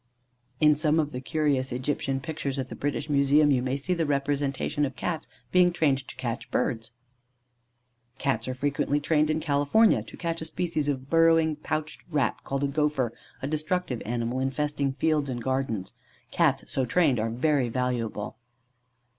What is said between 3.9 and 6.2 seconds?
the representation of Cats being trained to